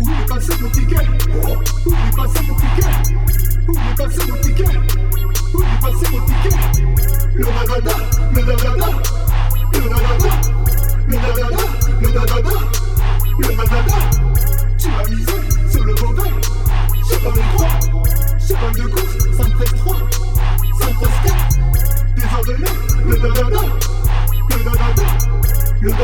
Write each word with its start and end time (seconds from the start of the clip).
Oublie 0.00 0.24
pas 0.26 0.40
ça 0.40 0.54
mon 0.62 0.70
ticket, 0.70 0.94
le 7.34 7.46
ragada, 7.46 7.96
le 8.34 8.40
ragada. 8.42 8.87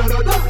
Si 0.04 0.10
je. 0.10 0.44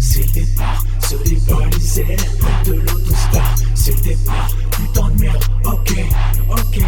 C'est 0.00 0.22
le 0.22 0.32
départ, 0.32 0.84
n'est 1.26 1.40
pas 1.40 1.66
les 1.76 2.00
ailes 2.00 2.16
de 2.64 2.72
l'autostar. 2.72 3.54
C'est 3.74 3.94
le 3.94 4.00
départ, 4.00 4.48
putain 4.70 5.08
de 5.10 5.20
merde, 5.20 5.44
ok, 5.64 5.92
ok. 6.50 6.82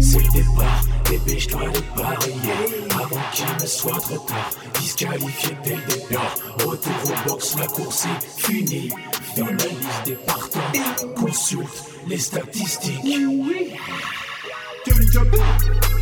C'est 0.00 0.18
le 0.18 0.32
départ, 0.32 0.84
bébé, 1.08 1.38
je 1.38 1.48
dois 1.48 1.70
parier. 1.96 2.86
Avant 2.94 3.22
qu'il 3.32 3.46
ne 3.60 3.66
soit 3.66 4.00
trop 4.00 4.18
tard, 4.18 4.50
disqualifié 4.80 5.56
dès 5.64 5.76
le 5.76 5.82
départ. 5.86 6.34
Retour 6.64 6.92
au 7.04 7.28
box, 7.28 7.56
la 7.58 7.66
course 7.66 8.06
est 8.06 8.40
finie. 8.40 8.90
Dans 9.36 9.46
la 9.46 9.52
liste 9.52 10.04
des 10.04 10.14
partants, 10.26 10.60
consulte 11.16 11.84
les 12.08 12.18
statistiques. 12.18 13.00
Johnny 15.12 16.01